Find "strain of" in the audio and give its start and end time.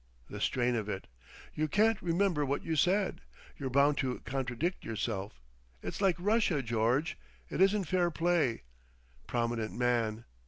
0.41-0.89